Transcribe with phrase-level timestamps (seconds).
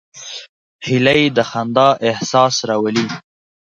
[0.87, 3.07] هیلۍ د خندا احساس راولي